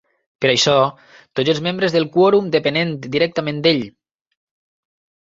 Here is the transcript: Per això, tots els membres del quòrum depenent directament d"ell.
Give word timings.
Per 0.43 0.47
això, 0.51 0.77
tots 1.39 1.51
els 1.53 1.61
membres 1.67 1.93
del 1.95 2.07
quòrum 2.15 2.47
depenent 2.55 2.95
directament 3.17 3.61
d"ell. 3.69 3.85